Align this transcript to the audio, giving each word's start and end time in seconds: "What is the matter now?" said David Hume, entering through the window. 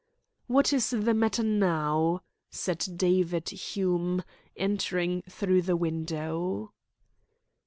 "What 0.47 0.73
is 0.73 0.89
the 0.89 1.13
matter 1.13 1.43
now?" 1.43 2.23
said 2.49 2.83
David 2.95 3.49
Hume, 3.49 4.23
entering 4.57 5.21
through 5.29 5.61
the 5.61 5.77
window. 5.77 6.73